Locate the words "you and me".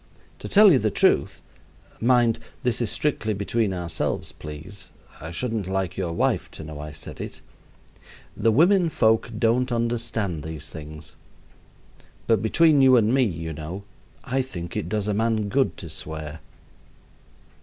12.81-13.21